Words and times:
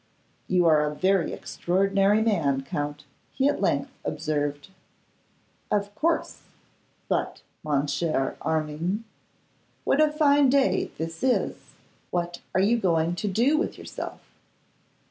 'You 0.47 0.65
are 0.65 0.83
a 0.83 0.95
very 0.95 1.31
extraordinary 1.31 2.23
man, 2.23 2.63
Count,' 2.63 3.05
he 3.33 3.47
at 3.47 3.61
length 3.61 3.91
observed. 4.03 4.69
'Of 5.69 5.93
course; 5.93 6.41
but, 7.07 7.43
mon 7.63 7.85
cher 7.85 8.35
Armine, 8.41 9.03
what 9.83 10.01
a 10.01 10.11
fine 10.11 10.49
day 10.49 10.89
this 10.97 11.21
is! 11.21 11.55
What 12.09 12.41
are 12.55 12.61
you 12.61 12.79
going 12.79 13.13
to 13.17 13.27
do 13.27 13.59
with 13.59 13.77
yourself? 13.77 14.21